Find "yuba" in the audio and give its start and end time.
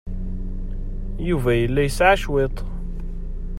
1.27-1.51